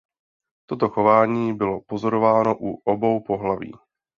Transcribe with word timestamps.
Toto 0.69 0.89
chování 0.89 1.53
bylo 1.57 1.81
pozorováno 1.81 2.55
u 2.59 2.73
obou 2.73 3.19
pohlaví. 3.19 3.71